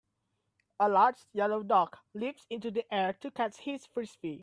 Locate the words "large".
0.89-1.27